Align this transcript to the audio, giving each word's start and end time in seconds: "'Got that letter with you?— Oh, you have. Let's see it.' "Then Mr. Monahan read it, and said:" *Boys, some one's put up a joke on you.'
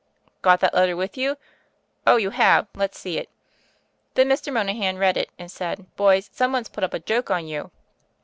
"'Got 0.41 0.61
that 0.61 0.73
letter 0.73 0.95
with 0.95 1.15
you?— 1.15 1.37
Oh, 2.07 2.15
you 2.17 2.31
have. 2.31 2.65
Let's 2.73 2.97
see 2.97 3.19
it.' 3.19 3.29
"Then 4.15 4.27
Mr. 4.29 4.51
Monahan 4.51 4.97
read 4.97 5.15
it, 5.15 5.29
and 5.37 5.51
said:" 5.51 5.85
*Boys, 5.95 6.27
some 6.33 6.51
one's 6.51 6.69
put 6.69 6.83
up 6.83 6.95
a 6.95 6.99
joke 6.99 7.29
on 7.29 7.45
you.' 7.45 7.69